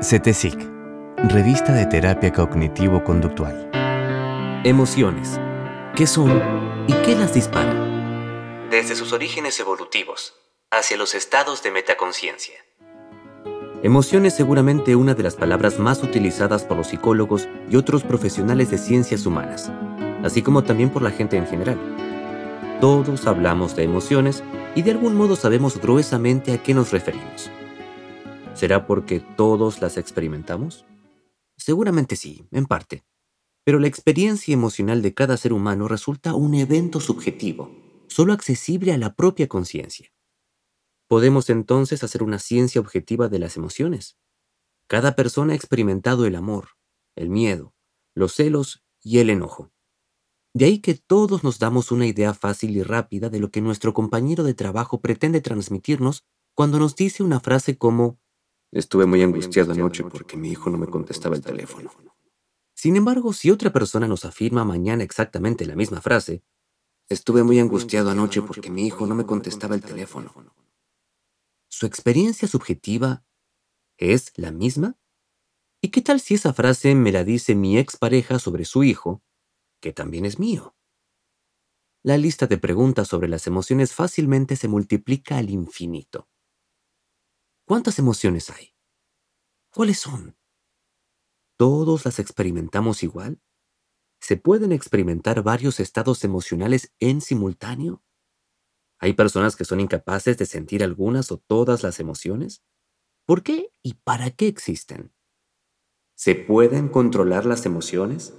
[0.00, 0.58] CETESIC,
[1.24, 3.70] Revista de Terapia Cognitivo-Conductual.
[4.62, 5.40] Emociones.
[5.94, 7.72] ¿Qué son y qué las dispara?
[8.70, 10.34] Desde sus orígenes evolutivos
[10.70, 12.56] hacia los estados de metaconciencia.
[13.82, 18.70] Emoción es seguramente una de las palabras más utilizadas por los psicólogos y otros profesionales
[18.70, 19.72] de ciencias humanas,
[20.22, 21.78] así como también por la gente en general.
[22.82, 24.44] Todos hablamos de emociones
[24.74, 27.50] y de algún modo sabemos gruesamente a qué nos referimos.
[28.56, 30.86] ¿Será porque todos las experimentamos?
[31.58, 33.04] Seguramente sí, en parte.
[33.64, 37.70] Pero la experiencia emocional de cada ser humano resulta un evento subjetivo,
[38.08, 40.10] solo accesible a la propia conciencia.
[41.06, 44.16] Podemos entonces hacer una ciencia objetiva de las emociones.
[44.88, 46.68] Cada persona ha experimentado el amor,
[47.14, 47.74] el miedo,
[48.14, 49.70] los celos y el enojo.
[50.54, 53.92] De ahí que todos nos damos una idea fácil y rápida de lo que nuestro
[53.92, 58.18] compañero de trabajo pretende transmitirnos cuando nos dice una frase como
[58.76, 61.90] Estuve muy angustiado anoche porque mi hijo no me contestaba el teléfono.
[62.74, 66.42] Sin embargo, si otra persona nos afirma mañana exactamente la misma frase,
[67.08, 70.34] Estuve muy angustiado anoche porque mi hijo no me contestaba el teléfono.
[71.68, 73.24] ¿Su experiencia subjetiva
[73.96, 74.98] es la misma?
[75.80, 79.22] ¿Y qué tal si esa frase me la dice mi expareja sobre su hijo,
[79.80, 80.74] que también es mío?
[82.02, 86.28] La lista de preguntas sobre las emociones fácilmente se multiplica al infinito.
[87.66, 88.76] ¿Cuántas emociones hay?
[89.74, 90.36] ¿Cuáles son?
[91.58, 93.42] ¿Todos las experimentamos igual?
[94.20, 98.04] ¿Se pueden experimentar varios estados emocionales en simultáneo?
[99.00, 102.62] ¿Hay personas que son incapaces de sentir algunas o todas las emociones?
[103.26, 105.12] ¿Por qué y para qué existen?
[106.14, 108.32] ¿Se pueden controlar las emociones?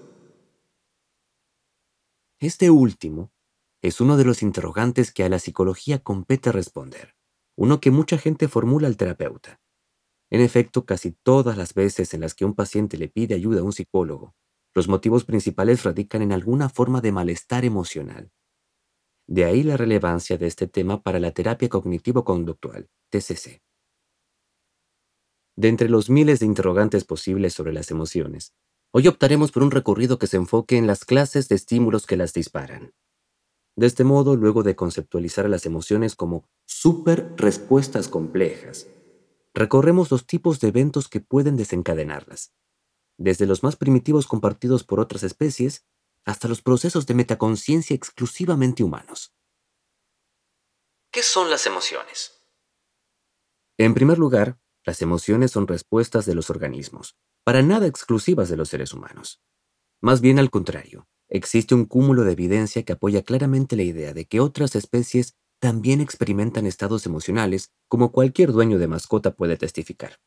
[2.40, 3.34] Este último
[3.82, 7.17] es uno de los interrogantes que a la psicología compete responder
[7.58, 9.60] uno que mucha gente formula al terapeuta.
[10.30, 13.64] En efecto, casi todas las veces en las que un paciente le pide ayuda a
[13.64, 14.36] un psicólogo,
[14.76, 18.32] los motivos principales radican en alguna forma de malestar emocional.
[19.26, 23.62] De ahí la relevancia de este tema para la terapia cognitivo-conductual, TCC.
[25.56, 28.54] De entre los miles de interrogantes posibles sobre las emociones,
[28.94, 32.34] hoy optaremos por un recorrido que se enfoque en las clases de estímulos que las
[32.34, 32.94] disparan.
[33.78, 38.88] De este modo, luego de conceptualizar a las emociones como super respuestas complejas,
[39.54, 42.56] recorremos los tipos de eventos que pueden desencadenarlas,
[43.18, 45.86] desde los más primitivos compartidos por otras especies
[46.26, 49.36] hasta los procesos de metaconciencia exclusivamente humanos.
[51.12, 52.32] ¿Qué son las emociones?
[53.78, 58.70] En primer lugar, las emociones son respuestas de los organismos, para nada exclusivas de los
[58.70, 59.40] seres humanos.
[60.02, 64.26] Más bien al contrario, Existe un cúmulo de evidencia que apoya claramente la idea de
[64.26, 70.20] que otras especies también experimentan estados emocionales como cualquier dueño de mascota puede testificar.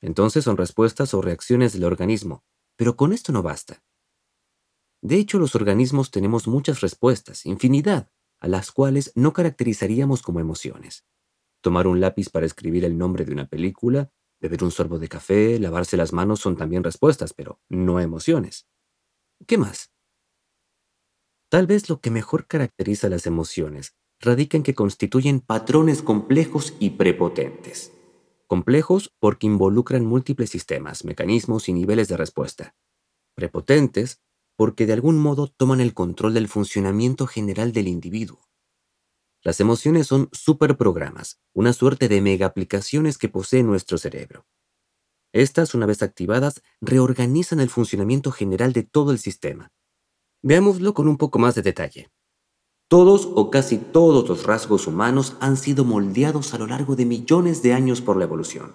[0.00, 2.44] Entonces son respuestas o reacciones del organismo,
[2.76, 3.82] pero con esto no basta.
[5.00, 11.04] De hecho, los organismos tenemos muchas respuestas, infinidad, a las cuales no caracterizaríamos como emociones.
[11.60, 15.58] Tomar un lápiz para escribir el nombre de una película, beber un sorbo de café,
[15.60, 18.66] lavarse las manos son también respuestas, pero no emociones.
[19.46, 19.90] ¿Qué más?
[21.50, 26.90] Tal vez lo que mejor caracteriza las emociones radica en que constituyen patrones complejos y
[26.90, 27.92] prepotentes.
[28.46, 32.74] Complejos porque involucran múltiples sistemas, mecanismos y niveles de respuesta.
[33.34, 34.20] Prepotentes
[34.56, 38.48] porque de algún modo toman el control del funcionamiento general del individuo.
[39.42, 44.46] Las emociones son superprogramas, una suerte de mega aplicaciones que posee nuestro cerebro.
[45.32, 49.72] Estas, una vez activadas, reorganizan el funcionamiento general de todo el sistema.
[50.42, 52.10] Veámoslo con un poco más de detalle.
[52.88, 57.62] Todos o casi todos los rasgos humanos han sido moldeados a lo largo de millones
[57.62, 58.74] de años por la evolución.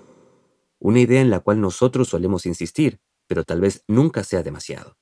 [0.80, 4.98] Una idea en la cual nosotros solemos insistir, pero tal vez nunca sea demasiado.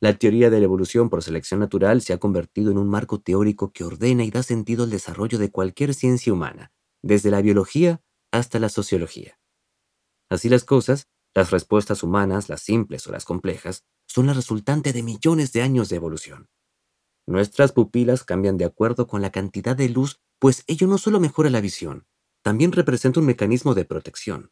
[0.00, 3.72] La teoría de la evolución por selección natural se ha convertido en un marco teórico
[3.72, 8.02] que ordena y da sentido al desarrollo de cualquier ciencia humana, desde la biología
[8.32, 9.38] hasta la sociología.
[10.34, 15.04] Así las cosas, las respuestas humanas, las simples o las complejas, son la resultante de
[15.04, 16.48] millones de años de evolución.
[17.24, 21.50] Nuestras pupilas cambian de acuerdo con la cantidad de luz, pues ello no solo mejora
[21.50, 22.08] la visión,
[22.42, 24.50] también representa un mecanismo de protección.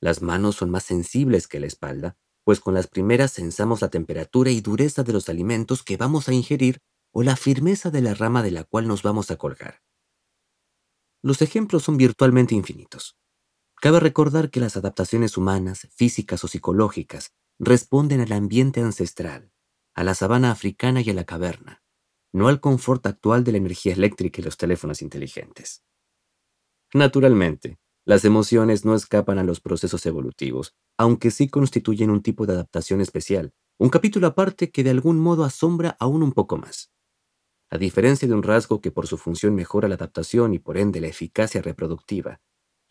[0.00, 4.52] Las manos son más sensibles que la espalda, pues con las primeras sensamos la temperatura
[4.52, 6.78] y dureza de los alimentos que vamos a ingerir
[7.12, 9.82] o la firmeza de la rama de la cual nos vamos a colgar.
[11.20, 13.16] Los ejemplos son virtualmente infinitos.
[13.82, 19.50] Cabe recordar que las adaptaciones humanas, físicas o psicológicas, responden al ambiente ancestral,
[19.96, 21.82] a la sabana africana y a la caverna,
[22.32, 25.82] no al confort actual de la energía eléctrica y los teléfonos inteligentes.
[26.94, 32.52] Naturalmente, Las emociones no escapan a los procesos evolutivos, aunque sí constituyen un tipo de
[32.52, 36.92] adaptación especial, un capítulo aparte que de algún modo asombra aún un poco más.
[37.70, 41.00] A diferencia de un rasgo que por su función mejora la adaptación y por ende
[41.00, 42.40] la eficacia reproductiva,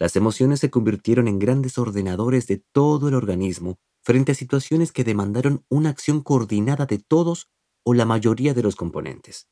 [0.01, 5.03] las emociones se convirtieron en grandes ordenadores de todo el organismo frente a situaciones que
[5.03, 7.51] demandaron una acción coordinada de todos
[7.85, 9.47] o la mayoría de los componentes.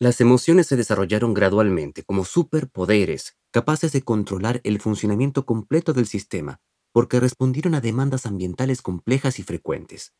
[0.00, 6.60] Las emociones se desarrollaron gradualmente como superpoderes capaces de controlar el funcionamiento completo del sistema
[6.92, 10.12] porque respondieron a demandas ambientales complejas y frecuentes.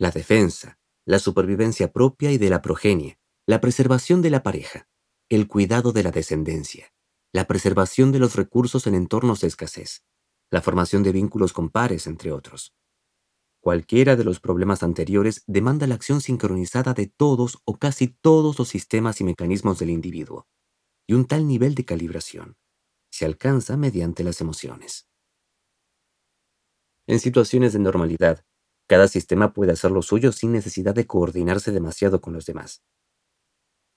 [0.00, 4.88] La defensa, la supervivencia propia y de la progenie, la preservación de la pareja,
[5.28, 6.92] el cuidado de la descendencia,
[7.32, 10.04] la preservación de los recursos en entornos de escasez,
[10.50, 12.74] la formación de vínculos con pares, entre otros.
[13.60, 18.68] Cualquiera de los problemas anteriores demanda la acción sincronizada de todos o casi todos los
[18.68, 20.46] sistemas y mecanismos del individuo,
[21.06, 22.56] y un tal nivel de calibración
[23.10, 25.08] se alcanza mediante las emociones.
[27.06, 28.44] En situaciones de normalidad,
[28.88, 32.82] cada sistema puede hacer lo suyo sin necesidad de coordinarse demasiado con los demás.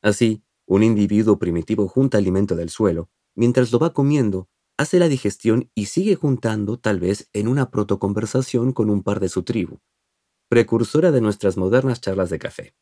[0.02, 5.72] Así, un individuo primitivo junta alimento del suelo mientras lo va comiendo, hace la digestión
[5.74, 9.80] y sigue juntando tal vez en una protoconversación con un par de su tribu,
[10.50, 12.76] precursora de nuestras modernas charlas de café.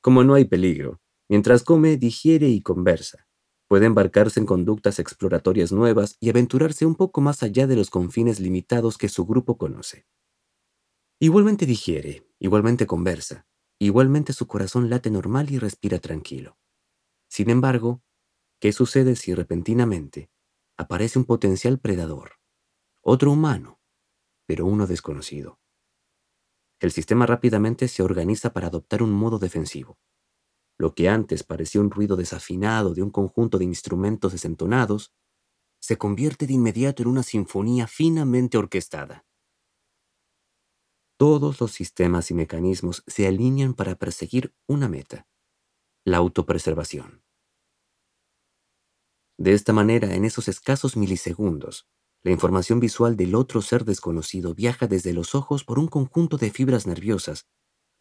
[0.00, 3.26] Como no hay peligro, mientras come, digiere y conversa,
[3.68, 8.40] puede embarcarse en conductas exploratorias nuevas y aventurarse un poco más allá de los confines
[8.40, 10.06] limitados que su grupo conoce.
[11.20, 13.46] Igualmente digiere, igualmente conversa,
[13.78, 16.56] igualmente su corazón late normal y respira tranquilo.
[17.28, 18.02] Sin embargo,
[18.60, 20.30] ¿Qué sucede si repentinamente
[20.76, 22.32] aparece un potencial predador?
[23.02, 23.80] Otro humano,
[24.46, 25.58] pero uno desconocido.
[26.78, 29.98] El sistema rápidamente se organiza para adoptar un modo defensivo.
[30.78, 35.14] Lo que antes parecía un ruido desafinado de un conjunto de instrumentos desentonados,
[35.80, 39.24] se convierte de inmediato en una sinfonía finamente orquestada.
[41.18, 45.26] Todos los sistemas y mecanismos se alinean para perseguir una meta,
[46.04, 47.22] la autopreservación.
[49.40, 51.88] De esta manera, en esos escasos milisegundos,
[52.22, 56.50] la información visual del otro ser desconocido viaja desde los ojos por un conjunto de
[56.50, 57.46] fibras nerviosas,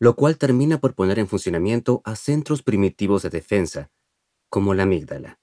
[0.01, 3.89] lo cual termina por poner en funcionamiento a centros primitivos de defensa,
[4.49, 5.39] como la amígdala.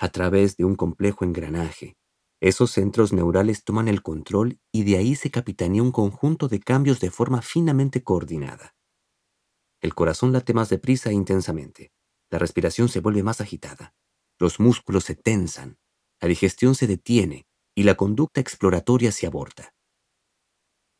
[0.00, 1.96] A través de un complejo engranaje,
[2.40, 6.98] esos centros neurales toman el control y de ahí se capitanea un conjunto de cambios
[6.98, 8.74] de forma finamente coordinada.
[9.80, 11.92] El corazón late más deprisa e intensamente.
[12.30, 13.94] La respiración se vuelve más agitada.
[14.38, 15.78] Los músculos se tensan.
[16.20, 19.74] La digestión se detiene y la conducta exploratoria se aborta.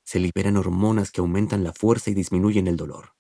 [0.05, 3.15] Se liberan hormonas que aumentan la fuerza y disminuyen el dolor.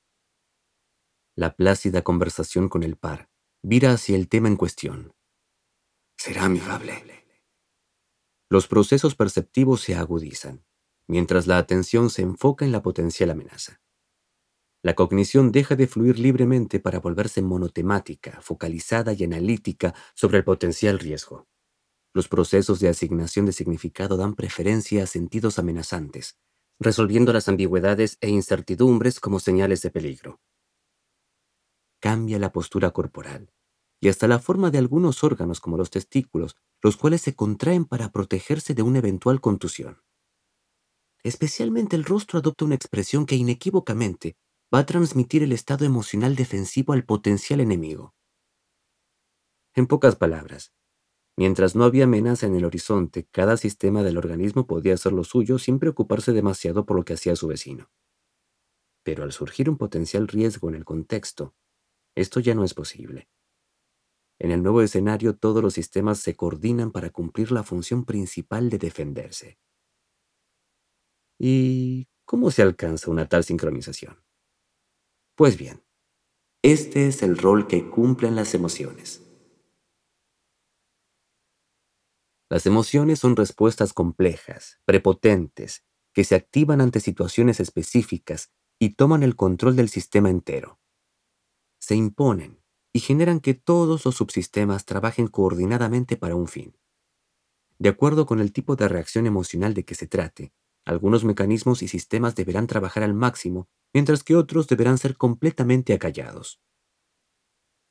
[1.36, 3.30] La plácida conversación con el par
[3.62, 5.12] vira hacia el tema en cuestión.
[6.16, 7.04] Será amigable.
[8.50, 10.64] Los procesos perceptivos se agudizan,
[11.06, 13.80] mientras la atención se enfoca en la potencial amenaza.
[14.82, 20.98] La cognición deja de fluir libremente para volverse monotemática, focalizada y analítica sobre el potencial
[20.98, 21.46] riesgo.
[22.14, 26.38] Los procesos de asignación de significado dan preferencia a sentidos amenazantes,
[26.78, 30.40] resolviendo las ambigüedades e incertidumbres como señales de peligro.
[32.00, 33.52] Cambia la postura corporal
[34.00, 38.10] y hasta la forma de algunos órganos como los testículos, los cuales se contraen para
[38.12, 40.02] protegerse de una eventual contusión.
[41.22, 44.38] Especialmente el rostro adopta una expresión que inequívocamente
[44.72, 48.14] va a transmitir el estado emocional defensivo al potencial enemigo.
[49.74, 50.72] En pocas palabras,
[51.36, 55.58] mientras no había amenaza en el horizonte, cada sistema del organismo podía hacer lo suyo
[55.58, 57.90] sin preocuparse demasiado por lo que hacía su vecino.
[59.02, 61.54] Pero al surgir un potencial riesgo en el contexto,
[62.14, 63.28] esto ya no es posible.
[64.38, 68.78] En el nuevo escenario todos los sistemas se coordinan para cumplir la función principal de
[68.78, 69.58] defenderse.
[71.38, 74.29] ¿Y cómo se alcanza una tal sincronización?
[75.40, 75.82] Pues bien,
[76.62, 79.22] este es el rol que cumplen las emociones.
[82.50, 85.82] Las emociones son respuestas complejas, prepotentes,
[86.12, 90.78] que se activan ante situaciones específicas y toman el control del sistema entero.
[91.80, 96.76] Se imponen y generan que todos los subsistemas trabajen coordinadamente para un fin.
[97.78, 100.52] De acuerdo con el tipo de reacción emocional de que se trate,
[100.84, 106.60] algunos mecanismos y sistemas deberán trabajar al máximo, mientras que otros deberán ser completamente acallados.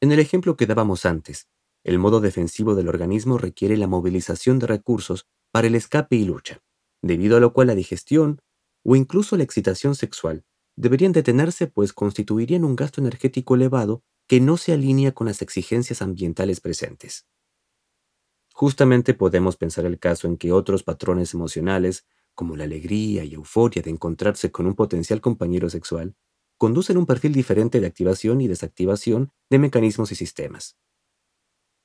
[0.01, 1.50] En el ejemplo que dábamos antes,
[1.84, 6.62] el modo defensivo del organismo requiere la movilización de recursos para el escape y lucha,
[7.01, 8.41] debido a lo cual la digestión
[8.84, 14.58] o incluso la excitación sexual deberían detenerse pues constituirían un gasto energético elevado que no
[14.58, 17.25] se alinea con las exigencias ambientales presentes.
[18.53, 22.06] Justamente podemos pensar el caso en que otros patrones emocionales,
[22.39, 26.15] como la alegría y euforia de encontrarse con un potencial compañero sexual,
[26.58, 30.77] conducen un perfil diferente de activación y desactivación de mecanismos y sistemas.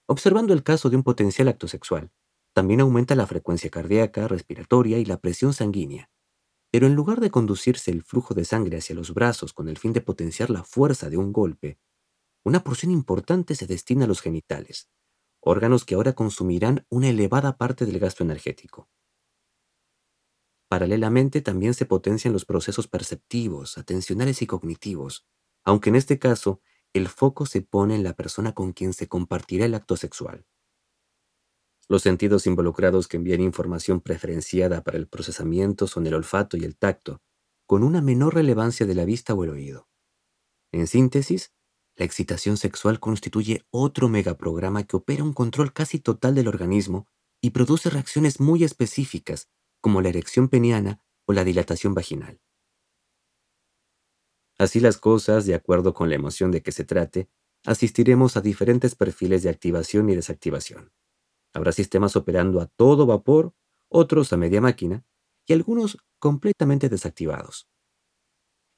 [0.07, 2.13] Observando el caso de un potencial acto sexual,
[2.53, 6.09] también aumenta la frecuencia cardíaca, respiratoria y la presión sanguínea.
[6.71, 9.93] Pero en lugar de conducirse el flujo de sangre hacia los brazos con el fin
[9.93, 11.81] de potenciar la fuerza de un golpe,
[12.45, 14.89] una porción importante se destina a los genitales,
[15.41, 18.89] órganos que ahora consumirán una elevada parte del gasto energético.
[20.75, 25.25] Paralelamente también se potencian los procesos perceptivos, atencionales y cognitivos,
[25.63, 26.63] aunque en este caso
[26.93, 30.49] el foco se pone en la persona con quien se compartirá el acto sexual.
[31.89, 36.77] Los sentidos involucrados que envían información preferenciada para el procesamiento son el olfato y el
[36.77, 37.23] tacto,
[37.67, 39.87] con una menor relevancia de la vista o el oído.
[40.73, 41.53] En síntesis,
[41.95, 47.07] la excitación sexual constituye otro megaprograma que opera un control casi total del organismo
[47.41, 49.51] y produce reacciones muy específicas,
[49.85, 52.41] como la erección peniana o la dilatación vaginal.
[54.57, 57.29] Así las cosas, de acuerdo con la emoción de que se trate,
[57.67, 60.91] asistiremos a diferentes perfiles de activación y desactivación.
[61.53, 63.53] Habrá sistemas operando a todo vapor,
[63.91, 65.05] otros a media máquina
[65.47, 67.69] y algunos completamente desactivados.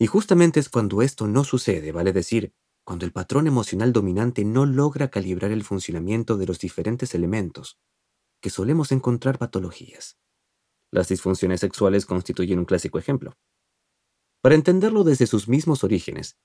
[0.00, 4.66] Y justamente es cuando esto no sucede, vale decir, cuando el patrón emocional dominante no
[4.66, 7.78] logra calibrar el funcionamiento de los diferentes elementos,
[8.40, 10.18] que solemos encontrar patologías.
[10.92, 13.34] Las disfunciones sexuales constituyen un clásico ejemplo.
[14.42, 16.38] Para entenderlo desde sus mismos orígenes,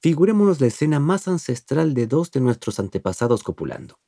[0.00, 3.98] figurémonos la escena más ancestral de dos de nuestros antepasados copulando.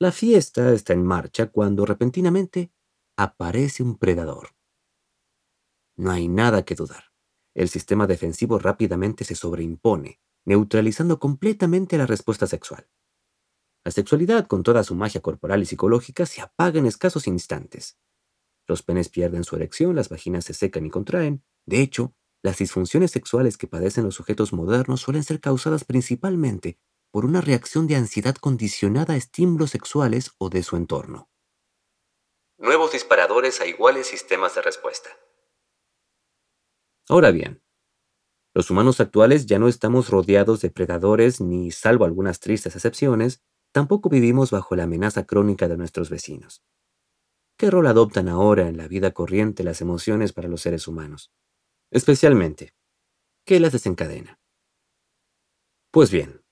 [0.00, 2.72] La fiesta está en marcha cuando repentinamente
[3.16, 4.56] aparece un predador.
[5.96, 7.14] No hay nada que dudar
[7.54, 12.88] el sistema defensivo rápidamente se sobreimpone, neutralizando completamente la respuesta sexual.
[13.84, 17.96] La sexualidad, con toda su magia corporal y psicológica, se apaga en escasos instantes.
[18.66, 21.44] Los penes pierden su erección, las vaginas se secan y contraen.
[21.66, 26.78] De hecho, las disfunciones sexuales que padecen los sujetos modernos suelen ser causadas principalmente
[27.10, 31.30] por una reacción de ansiedad condicionada a estímulos sexuales o de su entorno.
[32.58, 35.10] Nuevos disparadores a iguales sistemas de respuesta.
[37.08, 37.62] Ahora bien,
[38.54, 43.42] los humanos actuales ya no estamos rodeados de predadores ni, salvo algunas tristes excepciones,
[43.72, 46.64] tampoco vivimos bajo la amenaza crónica de nuestros vecinos.
[47.56, 51.30] ¿Qué rol adoptan ahora en la vida corriente las emociones para los seres humanos?
[51.90, 52.74] Especialmente,
[53.46, 54.40] ¿qué las desencadena?
[55.92, 56.42] Pues bien,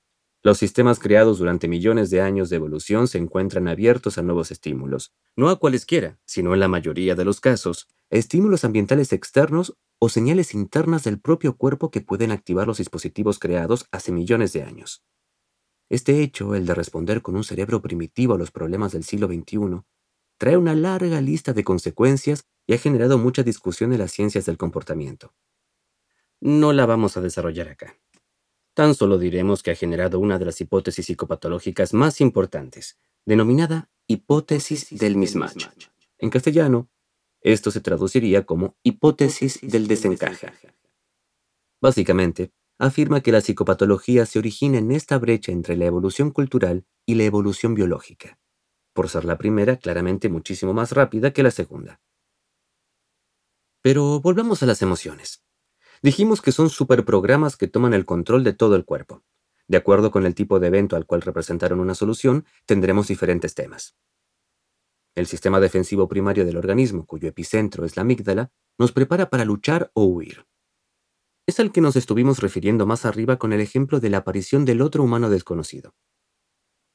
[0.44, 5.12] los sistemas creados durante millones de años de evolución se encuentran abiertos a nuevos estímulos,
[5.36, 10.54] no a cualesquiera, sino en la mayoría de los casos, estímulos ambientales externos o señales
[10.54, 15.04] internas del propio cuerpo que pueden activar los dispositivos creados hace millones de años.
[15.90, 19.84] Este hecho, el de responder con un cerebro primitivo a los problemas del siglo XXI,
[20.42, 24.56] trae una larga lista de consecuencias y ha generado mucha discusión en las ciencias del
[24.56, 25.32] comportamiento.
[26.40, 27.96] No la vamos a desarrollar acá.
[28.74, 34.88] Tan solo diremos que ha generado una de las hipótesis psicopatológicas más importantes, denominada hipótesis
[34.90, 35.68] del mismatch.
[36.18, 36.90] En castellano,
[37.40, 40.50] esto se traduciría como hipótesis del desencaje.
[41.80, 47.14] Básicamente, afirma que la psicopatología se origina en esta brecha entre la evolución cultural y
[47.14, 48.40] la evolución biológica,
[48.92, 52.00] por ser la primera claramente muchísimo más rápida que la segunda.
[53.82, 55.42] Pero volvamos a las emociones.
[56.02, 59.24] Dijimos que son superprogramas que toman el control de todo el cuerpo.
[59.68, 63.96] De acuerdo con el tipo de evento al cual representaron una solución, tendremos diferentes temas.
[65.14, 69.90] El sistema defensivo primario del organismo, cuyo epicentro es la amígdala, nos prepara para luchar
[69.94, 70.46] o huir.
[71.46, 74.80] Es al que nos estuvimos refiriendo más arriba con el ejemplo de la aparición del
[74.80, 75.94] otro humano desconocido.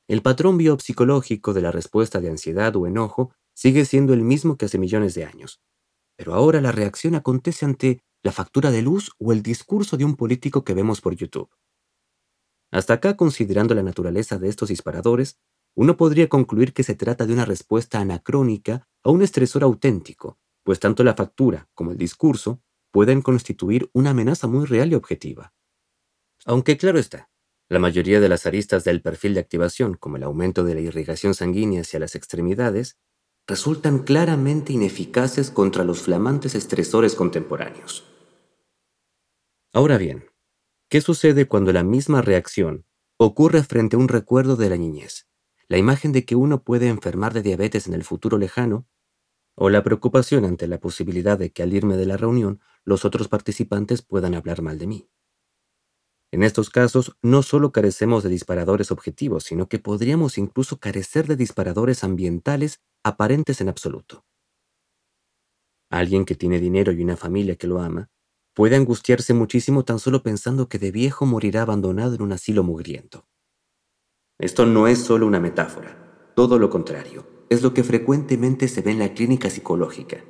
[0.07, 4.65] El patrón biopsicológico de la respuesta de ansiedad o enojo sigue siendo el mismo que
[4.65, 5.61] hace millones de años,
[6.15, 10.15] pero ahora la reacción acontece ante la factura de luz o el discurso de un
[10.15, 11.49] político que vemos por YouTube.
[12.71, 15.39] Hasta acá, considerando la naturaleza de estos disparadores,
[15.75, 20.79] uno podría concluir que se trata de una respuesta anacrónica a un estresor auténtico, pues
[20.79, 22.61] tanto la factura como el discurso
[22.91, 25.53] pueden constituir una amenaza muy real y objetiva.
[26.45, 27.29] Aunque claro está,
[27.69, 31.33] la mayoría de las aristas del perfil de activación, como el aumento de la irrigación
[31.33, 32.97] sanguínea hacia las extremidades,
[33.45, 38.05] resultan claramente ineficaces contra los flamantes estresores contemporáneos.
[39.73, 40.25] Ahora bien,
[40.89, 42.85] ¿qué sucede cuando la misma reacción
[43.17, 45.27] ocurre frente a un recuerdo de la niñez?
[45.67, 48.87] la imagen de que uno puede enfermar de diabetes en el futuro lejano,
[49.55, 53.27] o la preocupación ante la posibilidad de que al irme de la reunión los otros
[53.27, 55.09] participantes puedan hablar mal de mí.
[56.31, 61.37] En estos casos, no solo carecemos de disparadores objetivos, sino que podríamos incluso carecer de
[61.37, 64.25] disparadores ambientales aparentes en absoluto.
[65.89, 68.09] Alguien que tiene dinero y una familia que lo ama,
[68.53, 73.25] puede angustiarse muchísimo tan solo pensando que de viejo morirá abandonado en un asilo mugriento.
[74.37, 78.91] Esto no es solo una metáfora, todo lo contrario, es lo que frecuentemente se ve
[78.91, 80.23] en la clínica psicológica.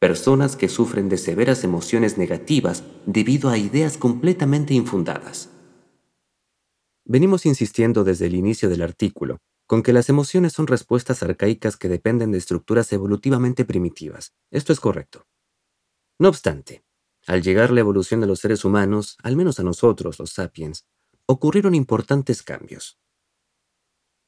[0.00, 5.50] Personas que sufren de severas emociones negativas debido a ideas completamente infundadas.
[7.04, 11.90] Venimos insistiendo desde el inicio del artículo con que las emociones son respuestas arcaicas que
[11.90, 14.32] dependen de estructuras evolutivamente primitivas.
[14.50, 15.26] Esto es correcto.
[16.18, 16.82] No obstante,
[17.26, 20.86] al llegar la evolución de los seres humanos, al menos a nosotros, los sapiens,
[21.26, 22.98] ocurrieron importantes cambios.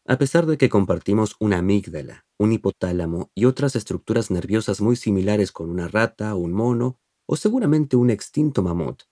[0.06, 5.52] A pesar de que compartimos una amígdala, un hipotálamo y otras estructuras nerviosas muy similares
[5.52, 9.02] con una rata, un mono o seguramente un extinto mamut,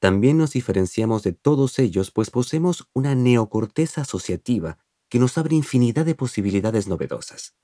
[0.00, 4.78] también nos diferenciamos de todos ellos pues poseemos una neocorteza asociativa
[5.08, 7.54] que nos abre infinidad de posibilidades novedosas.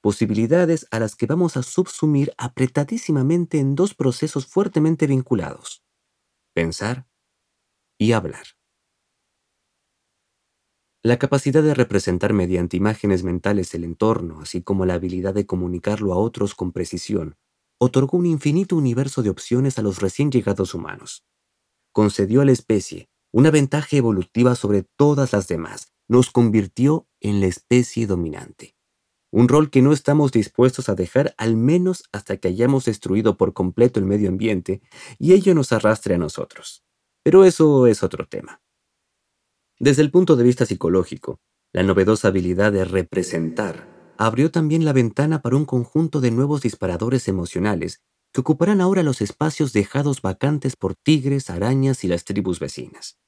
[0.00, 5.82] Posibilidades a las que vamos a subsumir apretadísimamente en dos procesos fuertemente vinculados.
[6.54, 7.08] Pensar
[7.98, 8.44] y hablar.
[11.06, 16.14] La capacidad de representar mediante imágenes mentales el entorno, así como la habilidad de comunicarlo
[16.14, 17.36] a otros con precisión,
[17.78, 21.26] otorgó un infinito universo de opciones a los recién llegados humanos.
[21.92, 27.48] Concedió a la especie una ventaja evolutiva sobre todas las demás, nos convirtió en la
[27.48, 28.74] especie dominante.
[29.30, 33.52] Un rol que no estamos dispuestos a dejar al menos hasta que hayamos destruido por
[33.52, 34.80] completo el medio ambiente
[35.18, 36.82] y ello nos arrastre a nosotros.
[37.22, 38.63] Pero eso es otro tema.
[39.84, 41.40] Desde el punto de vista psicológico,
[41.74, 47.28] la novedosa habilidad de representar abrió también la ventana para un conjunto de nuevos disparadores
[47.28, 48.00] emocionales
[48.32, 53.18] que ocuparán ahora los espacios dejados vacantes por tigres, arañas y las tribus vecinas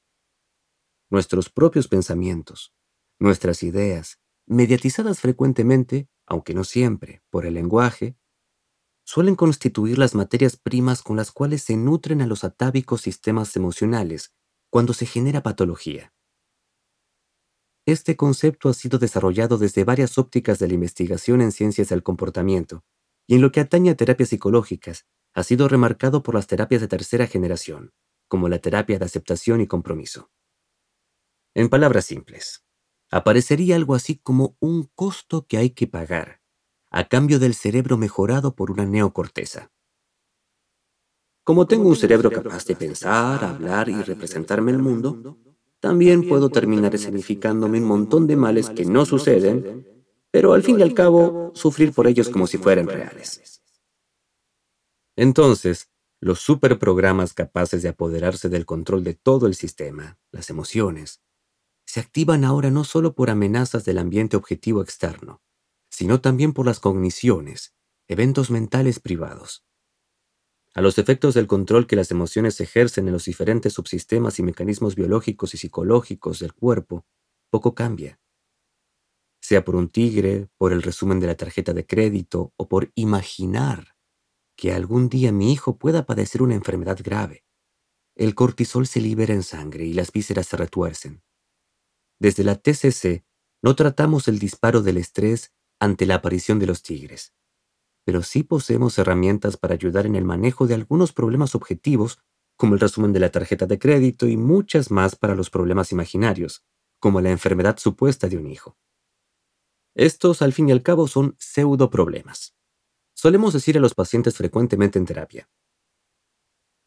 [1.10, 2.72] nuestros propios pensamientos,
[3.18, 8.16] nuestras ideas, mediatizadas frecuentemente, aunque no siempre, por el lenguaje,
[9.04, 14.32] suelen constituir las materias primas con las cuales se nutren a los atávicos sistemas emocionales
[14.70, 16.15] cuando se genera patología.
[17.86, 22.84] Este concepto ha sido desarrollado desde varias ópticas de la investigación en ciencias del comportamiento,
[23.28, 26.88] y en lo que atañe a terapias psicológicas, ha sido remarcado por las terapias de
[26.88, 27.92] tercera generación,
[28.26, 30.30] como la terapia de aceptación y compromiso.
[31.54, 32.64] En palabras simples,
[33.08, 36.40] aparecería algo así como un costo que hay que pagar
[36.90, 39.70] a cambio del cerebro mejorado por una neocorteza.
[41.44, 45.38] Como tengo un cerebro capaz de pensar, hablar y representarme el mundo,
[45.86, 49.86] también puedo terminar escenificándome un montón de males que no suceden,
[50.32, 53.62] pero al fin y al cabo sufrir por ellos como si fueran reales.
[55.14, 55.88] Entonces,
[56.20, 61.22] los superprogramas capaces de apoderarse del control de todo el sistema, las emociones,
[61.86, 65.40] se activan ahora no solo por amenazas del ambiente objetivo externo,
[65.88, 67.76] sino también por las cogniciones,
[68.08, 69.64] eventos mentales privados.
[70.76, 74.94] A los efectos del control que las emociones ejercen en los diferentes subsistemas y mecanismos
[74.94, 77.06] biológicos y psicológicos del cuerpo,
[77.48, 78.20] poco cambia.
[79.40, 83.96] Sea por un tigre, por el resumen de la tarjeta de crédito o por imaginar
[84.54, 87.46] que algún día mi hijo pueda padecer una enfermedad grave.
[88.14, 91.22] El cortisol se libera en sangre y las vísceras se retuercen.
[92.18, 93.24] Desde la TCC
[93.62, 97.32] no tratamos el disparo del estrés ante la aparición de los tigres,
[98.06, 102.20] pero sí poseemos herramientas para ayudar en el manejo de algunos problemas objetivos,
[102.56, 106.64] como el resumen de la tarjeta de crédito y muchas más para los problemas imaginarios,
[107.00, 108.78] como la enfermedad supuesta de un hijo.
[109.96, 112.54] Estos, al fin y al cabo, son pseudo problemas.
[113.12, 115.48] Solemos decir a los pacientes frecuentemente en terapia.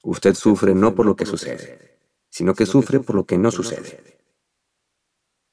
[0.02, 4.22] Usted sufre no por lo que sucede, sino que sufre por lo que no sucede.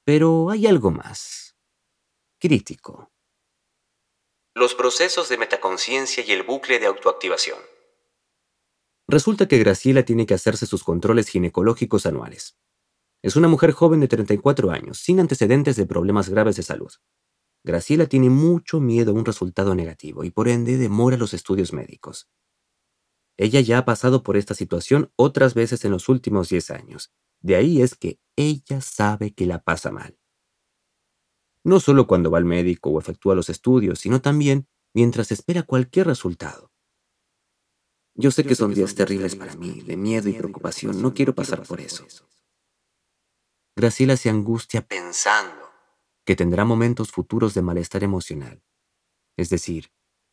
[0.05, 1.57] Pero hay algo más.
[2.38, 3.11] Crítico.
[4.56, 7.58] Los procesos de metaconciencia y el bucle de autoactivación.
[9.06, 12.56] Resulta que Graciela tiene que hacerse sus controles ginecológicos anuales.
[13.22, 16.90] Es una mujer joven de 34 años, sin antecedentes de problemas graves de salud.
[17.64, 22.30] Graciela tiene mucho miedo a un resultado negativo y por ende demora los estudios médicos.
[23.36, 27.12] Ella ya ha pasado por esta situación otras veces en los últimos 10 años
[27.46, 30.18] de ahí es que ella sabe que la pasa mal.
[31.66, 36.07] No solo cuando va al médico o efectúa los estudios, sino también mientras espera cualquier
[36.07, 36.70] resultado.
[38.14, 41.02] Yo sé que son días terribles para mí, de miedo y preocupación.
[41.02, 42.07] No quiero pasar por eso.
[43.74, 45.68] Graciela se angustia pensando
[46.24, 48.62] que tendrá momentos futuros de malestar emocional.
[49.37, 49.90] Es decir,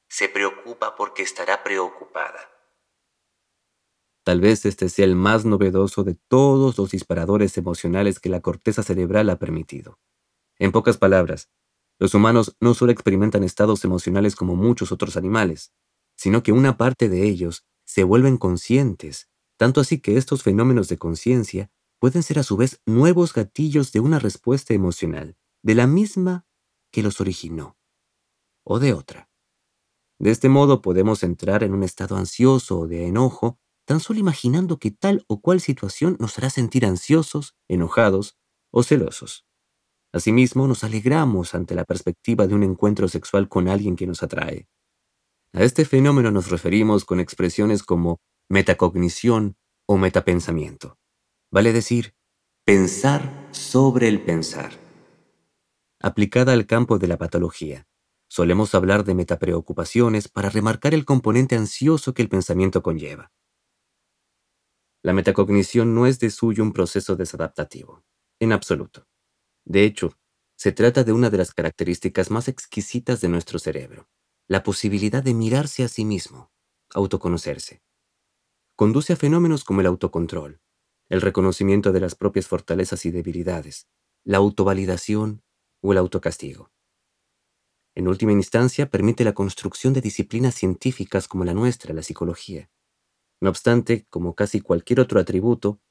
[0.07, 2.41] se preocupa porque estará preocupada.
[4.23, 8.83] Tal vez este sea el más novedoso de todos los disparadores emocionales que la corteza
[8.83, 9.97] cerebral ha permitido.
[10.63, 11.49] En pocas palabras,
[11.99, 15.73] los humanos no solo experimentan estados emocionales como muchos otros animales,
[16.15, 20.97] sino que una parte de ellos se vuelven conscientes, tanto así que estos fenómenos de
[20.97, 26.45] conciencia pueden ser a su vez nuevos gatillos de una respuesta emocional, de la misma
[26.93, 27.77] que los originó,
[28.63, 29.29] o de otra.
[30.17, 34.79] De este modo podemos entrar en un estado ansioso o de enojo tan solo imaginando
[34.79, 38.37] que tal o cual situación nos hará sentir ansiosos, enojados
[38.71, 39.45] o celosos.
[40.13, 44.67] Asimismo, nos alegramos ante la perspectiva de un encuentro sexual con alguien que nos atrae.
[45.53, 50.99] A este fenómeno nos referimos con expresiones como metacognición o metapensamiento.
[51.51, 52.13] Vale decir,
[52.63, 54.71] pensar sobre el pensar.
[55.99, 57.87] Aplicada al campo de la patología,
[58.27, 63.31] solemos hablar de metapreocupaciones para remarcar el componente ansioso que el pensamiento conlleva.
[65.01, 68.03] La metacognición no es de suyo un proceso desadaptativo,
[68.39, 69.07] en absoluto.
[69.65, 70.17] De hecho,
[70.55, 74.07] se trata de una de las características más exquisitas de nuestro cerebro,
[74.47, 76.51] la posibilidad de mirarse a sí mismo,
[76.93, 77.81] autoconocerse.
[78.75, 80.61] Conduce a fenómenos como el autocontrol,
[81.09, 83.87] el reconocimiento de las propias fortalezas y debilidades,
[84.23, 85.43] la autovalidación
[85.81, 86.71] o el autocastigo.
[87.95, 92.69] En última instancia, permite la construcción de disciplinas científicas como la nuestra, la psicología,
[93.41, 95.81] no obstante, como casi cualquier otro atributo,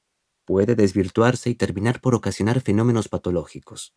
[0.45, 3.95] puede desvirtuarse y terminar por ocasionar fenómenos patológicos.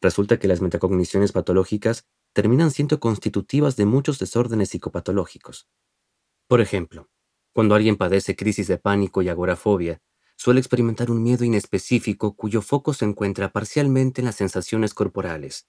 [0.00, 5.68] Resulta que las metacogniciones patológicas terminan siendo constitutivas de muchos desórdenes psicopatológicos.
[6.48, 7.08] Por ejemplo,
[7.54, 10.02] cuando alguien padece crisis de pánico y agorafobia,
[10.36, 15.68] suele experimentar un miedo inespecífico cuyo foco se encuentra parcialmente en las sensaciones corporales,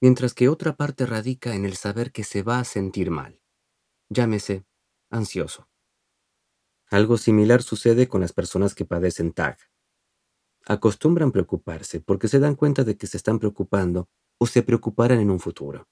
[0.00, 3.40] mientras que otra parte radica en el saber que se va a sentir mal.
[4.10, 4.64] Llámese
[5.10, 5.71] ansioso.
[6.92, 9.56] Algo similar sucede con las personas que padecen TAG.
[10.66, 15.30] Acostumbran preocuparse porque se dan cuenta de que se están preocupando o se preocuparán en
[15.30, 15.88] un futuro.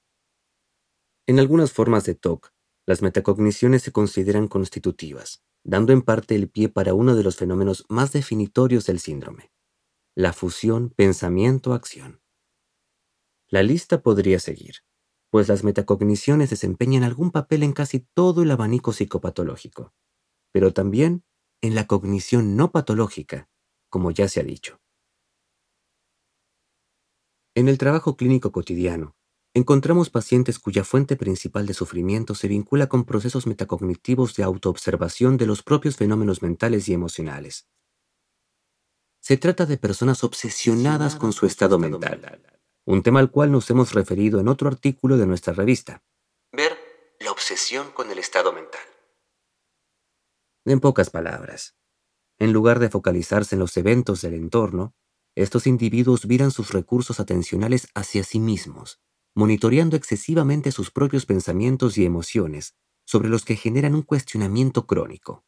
[1.27, 2.53] En algunas formas de TOC,
[2.85, 7.87] las metacogniciones se consideran constitutivas, dando en parte el pie para uno de los fenómenos
[7.89, 9.51] más definitorios del síndrome,
[10.15, 12.21] la fusión pensamiento-acción.
[13.49, 14.83] La lista podría seguir
[15.31, 19.95] pues las metacogniciones desempeñan algún papel en casi todo el abanico psicopatológico,
[20.53, 21.25] pero también
[21.61, 23.49] en la cognición no patológica,
[23.89, 24.81] como ya se ha dicho.
[27.55, 29.17] En el trabajo clínico cotidiano,
[29.55, 35.47] encontramos pacientes cuya fuente principal de sufrimiento se vincula con procesos metacognitivos de autoobservación de
[35.47, 37.69] los propios fenómenos mentales y emocionales.
[39.21, 42.43] Se trata de personas obsesionadas con su estado mental,
[42.87, 46.03] un tema al cual nos hemos referido en otro artículo de nuestra revista.
[46.53, 46.79] Ver
[47.19, 48.81] la obsesión con el estado mental.
[50.66, 51.75] En pocas palabras,
[52.38, 54.94] en lugar de focalizarse en los eventos del entorno,
[55.35, 59.01] estos individuos viran sus recursos atencionales hacia sí mismos,
[59.35, 62.75] monitoreando excesivamente sus propios pensamientos y emociones,
[63.07, 65.44] sobre los que generan un cuestionamiento crónico.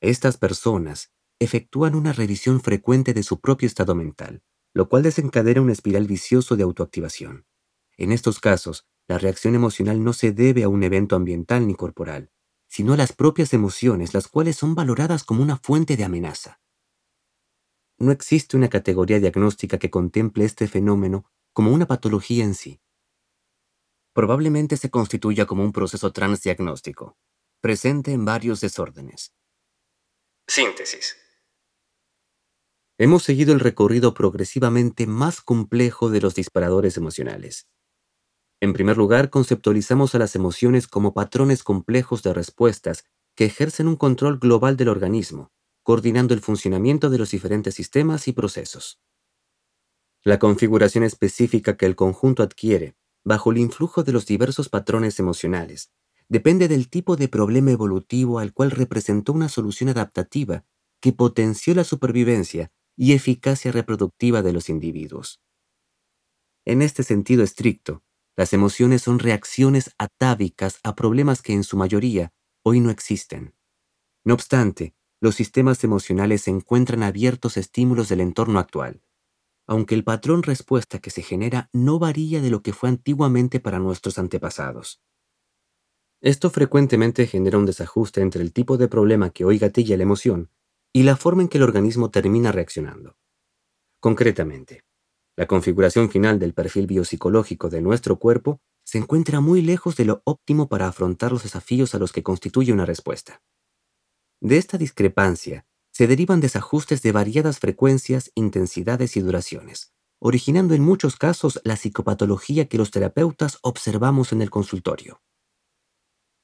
[0.00, 4.42] Estas personas efectúan una revisión frecuente de su propio estado mental,
[4.74, 7.46] lo cual desencadena un espiral vicioso de autoactivación.
[7.96, 12.30] En estos casos, la reacción emocional no se debe a un evento ambiental ni corporal,
[12.76, 16.60] sino a las propias emociones, las cuales son valoradas como una fuente de amenaza.
[17.96, 22.82] No existe una categoría diagnóstica que contemple este fenómeno como una patología en sí.
[24.12, 27.16] Probablemente se constituya como un proceso transdiagnóstico,
[27.62, 29.32] presente en varios desórdenes.
[30.46, 31.16] Síntesis.
[32.98, 37.70] Hemos seguido el recorrido progresivamente más complejo de los disparadores emocionales.
[38.60, 43.96] En primer lugar, conceptualizamos a las emociones como patrones complejos de respuestas que ejercen un
[43.96, 48.98] control global del organismo, coordinando el funcionamiento de los diferentes sistemas y procesos.
[50.24, 55.92] La configuración específica que el conjunto adquiere, bajo el influjo de los diversos patrones emocionales,
[56.28, 60.64] depende del tipo de problema evolutivo al cual representó una solución adaptativa
[61.00, 65.40] que potenció la supervivencia y eficacia reproductiva de los individuos.
[66.64, 68.02] En este sentido estricto,
[68.36, 73.54] las emociones son reacciones atávicas a problemas que en su mayoría hoy no existen.
[74.24, 79.02] No obstante, los sistemas emocionales se encuentran abiertos a estímulos del entorno actual,
[79.66, 83.78] aunque el patrón respuesta que se genera no varía de lo que fue antiguamente para
[83.78, 85.00] nuestros antepasados.
[86.20, 90.50] Esto frecuentemente genera un desajuste entre el tipo de problema que hoy gatilla la emoción
[90.92, 93.16] y la forma en que el organismo termina reaccionando.
[94.00, 94.84] Concretamente,
[95.36, 100.22] la configuración final del perfil biopsicológico de nuestro cuerpo se encuentra muy lejos de lo
[100.24, 103.42] óptimo para afrontar los desafíos a los que constituye una respuesta.
[104.40, 111.16] De esta discrepancia se derivan desajustes de variadas frecuencias, intensidades y duraciones, originando en muchos
[111.16, 115.20] casos la psicopatología que los terapeutas observamos en el consultorio.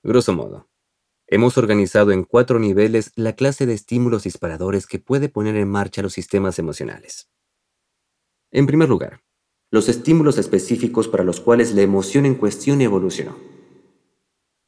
[0.03, 0.69] Grosso modo,
[1.29, 6.03] hemos organizado en cuatro niveles la clase de estímulos disparadores que puede poner en marcha
[6.03, 7.31] los sistemas emocionales.
[8.53, 9.23] En primer lugar,
[9.71, 13.35] los estímulos específicos para los cuales la emoción en cuestión evolucionó.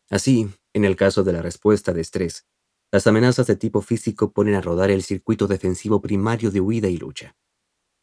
[0.09, 2.47] Así, en el caso de la respuesta de estrés,
[2.91, 6.97] las amenazas de tipo físico ponen a rodar el circuito defensivo primario de huida y
[6.97, 7.37] lucha.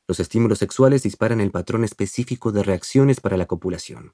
[0.07, 4.13] Los estímulos sexuales disparan el patrón específico de reacciones para la copulación.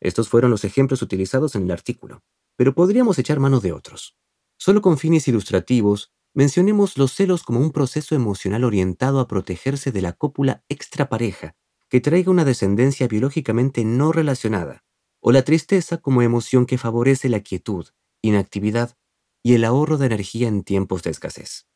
[0.00, 2.22] Estos fueron los ejemplos utilizados en el artículo,
[2.56, 4.16] pero podríamos echar mano de otros.
[4.56, 10.02] Solo con fines ilustrativos, mencionemos los celos como un proceso emocional orientado a protegerse de
[10.02, 11.56] la cópula extrapareja
[11.88, 14.84] que traiga una descendencia biológicamente no relacionada,
[15.20, 17.86] o la tristeza como emoción que favorece la quietud,
[18.22, 18.96] inactividad
[19.42, 21.66] y el ahorro de energía en tiempos de escasez.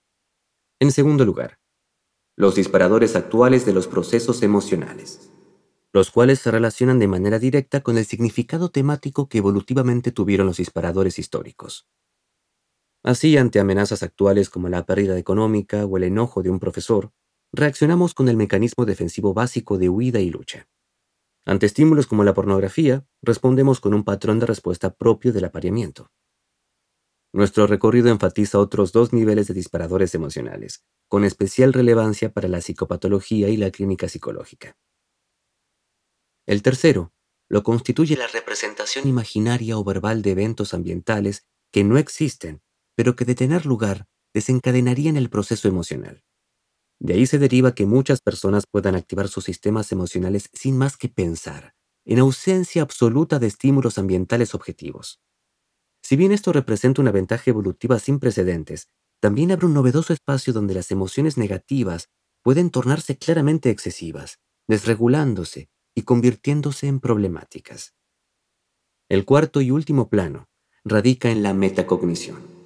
[0.81, 1.59] En segundo lugar,
[2.37, 5.31] los disparadores actuales de los procesos emocionales,
[5.93, 10.57] los cuales se relacionan de manera directa con el significado temático que evolutivamente tuvieron los
[10.57, 11.87] disparadores históricos.
[13.03, 17.13] Así, ante amenazas actuales como la pérdida económica o el enojo de un profesor,
[17.53, 20.69] reaccionamos con el mecanismo defensivo básico de huida y lucha.
[21.45, 26.11] Ante estímulos como la pornografía, respondemos con un patrón de respuesta propio del apareamiento.
[27.33, 33.49] Nuestro recorrido enfatiza otros dos niveles de disparadores emocionales, con especial relevancia para la psicopatología
[33.49, 34.77] y la clínica psicológica.
[36.47, 37.13] El tercero
[37.49, 42.63] lo constituye la representación imaginaria o verbal de eventos ambientales que no existen,
[43.03, 46.23] pero que de tener lugar desencadenarían el proceso emocional.
[47.01, 51.09] De ahí se deriva que muchas personas puedan activar sus sistemas emocionales sin más que
[51.09, 55.21] pensar, en ausencia absoluta de estímulos ambientales objetivos.
[56.01, 58.87] Si bien esto representa una ventaja evolutiva sin precedentes,
[59.19, 62.09] también abre un novedoso espacio donde las emociones negativas
[62.41, 64.39] pueden tornarse claramente excesivas,
[64.69, 67.97] desregulándose y convirtiéndose en problemáticas.
[69.09, 70.47] El cuarto y último plano
[70.85, 72.62] radica en la metacognición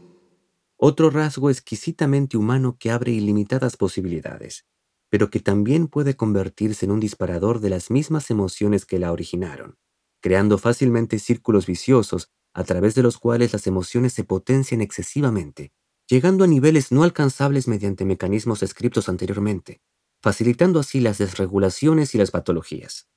[0.76, 4.66] otro rasgo exquisitamente humano que abre ilimitadas posibilidades,
[5.10, 9.78] pero que también puede convertirse en un disparador de las mismas emociones que la originaron,
[10.20, 15.72] creando fácilmente círculos viciosos a través de los cuales las emociones se potencian excesivamente,
[16.08, 19.80] llegando a niveles no alcanzables mediante mecanismos descritos anteriormente,
[20.22, 23.08] facilitando así las desregulaciones y las patologías.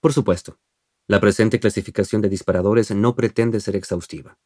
[0.00, 0.58] Por supuesto,
[1.08, 4.38] la presente clasificación de disparadores no pretende ser exhaustiva.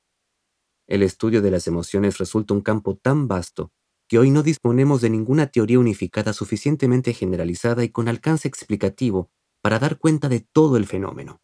[0.92, 3.72] El estudio de las emociones resulta un campo tan vasto
[4.10, 9.30] que hoy no disponemos de ninguna teoría unificada suficientemente generalizada y con alcance explicativo
[9.62, 11.40] para dar cuenta de todo el fenómeno.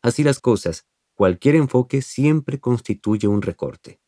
[0.00, 4.00] Así las cosas, cualquier enfoque siempre constituye un recorte.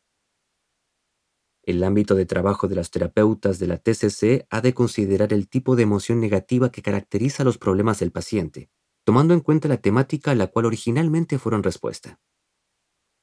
[1.61, 5.75] El ámbito de trabajo de las terapeutas de la TCC ha de considerar el tipo
[5.75, 8.71] de emoción negativa que caracteriza los problemas del paciente,
[9.03, 12.19] tomando en cuenta la temática a la cual originalmente fueron respuesta.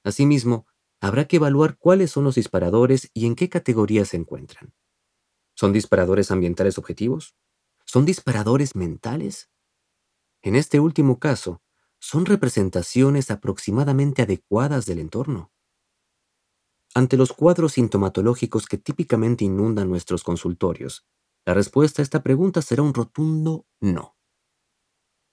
[0.04, 0.66] Asimismo,
[1.00, 4.74] habrá que evaluar cuáles son los disparadores y en qué categoría se encuentran.
[5.54, 7.34] ¿Son disparadores ambientales objetivos?
[7.84, 9.50] ¿Son disparadores mentales?
[10.42, 11.62] En este último caso,
[11.98, 15.52] son representaciones aproximadamente adecuadas del entorno.
[16.94, 21.06] Ante los cuadros sintomatológicos que típicamente inundan nuestros consultorios,
[21.44, 24.16] la respuesta a esta pregunta será un rotundo no.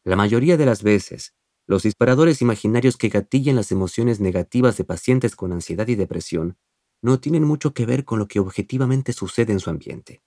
[0.04, 1.36] La mayoría de las veces,
[1.68, 6.58] los disparadores imaginarios que gatillan las emociones negativas de pacientes con ansiedad y depresión
[7.02, 10.24] no tienen mucho que ver con lo que objetivamente sucede en su ambiente.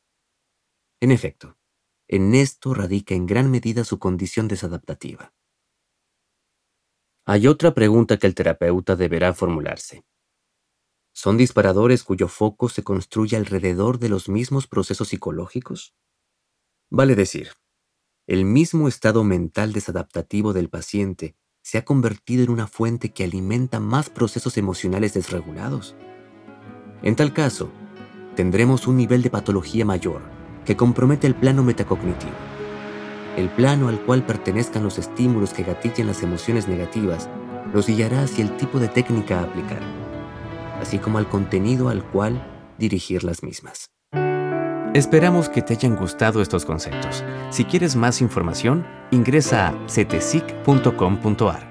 [1.01, 1.57] En efecto,
[2.09, 5.33] en esto radica en gran medida su condición desadaptativa.
[7.25, 10.05] Hay otra pregunta que el terapeuta deberá formularse.
[11.13, 15.95] ¿Son disparadores cuyo foco se construye alrededor de los mismos procesos psicológicos?
[16.91, 17.51] Vale decir,
[18.31, 23.81] el mismo estado mental desadaptativo del paciente se ha convertido en una fuente que alimenta
[23.81, 25.97] más procesos emocionales desregulados.
[27.03, 27.73] En tal caso,
[28.37, 30.23] tendremos un nivel de patología mayor
[30.65, 32.31] que compromete el plano metacognitivo,
[33.37, 37.29] el plano al cual pertenezcan los estímulos que gatillan las emociones negativas
[37.75, 39.83] los guiará hacia el tipo de técnica a aplicar,
[40.81, 42.41] así como al contenido al cual
[42.79, 43.91] dirigir las mismas.
[44.95, 47.25] Esperamos que te hayan gustado estos conceptos.
[47.51, 51.70] Si quieres más información, ingresa a cetesic.com.ar.